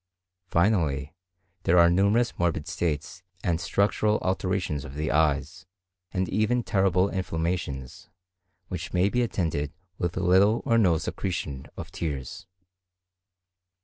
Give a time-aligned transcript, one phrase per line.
[0.47, 1.13] Finally,
[1.61, 5.67] there are numerous morbid states and structural alterations of the eyes,
[6.11, 8.09] and even terrible inflammations,
[8.67, 12.47] which may be attended with little or no secretion of tears.